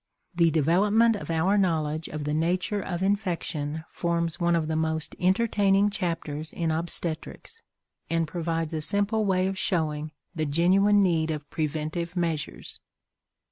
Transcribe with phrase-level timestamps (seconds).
[0.33, 5.15] The development of our knowledge of the nature of infection forms one of the most
[5.19, 7.61] entertaining chapters in obstetrics,
[8.09, 12.79] and provides a simple way of showing the genuine need of preventive measures.